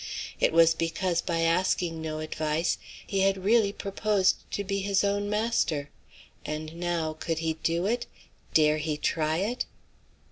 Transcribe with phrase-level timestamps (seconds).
[0.39, 5.29] It was because by asking no advice he had really proposed to be his own
[5.29, 5.91] master.
[6.43, 8.07] And now, could he do it?
[8.55, 9.65] Dare he try it?